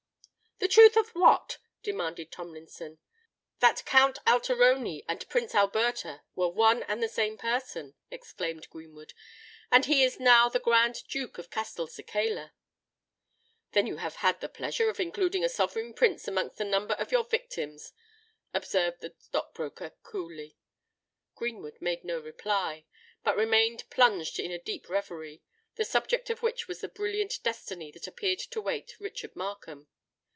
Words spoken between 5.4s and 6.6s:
Alberto were